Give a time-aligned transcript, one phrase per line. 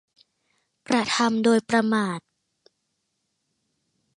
[0.89, 2.19] กระทำโดยประมาท